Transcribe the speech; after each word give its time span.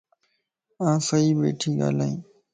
آن 0.87 0.97
صحيح 1.07 1.33
ٻيڻھي 1.39 1.71
ڳالھائين 1.79 2.17